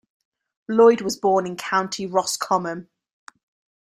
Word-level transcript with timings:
Lloyd 0.67 1.01
was 1.01 1.15
born 1.15 1.45
in 1.45 1.55
County 1.55 2.07
Roscommon. 2.07 2.89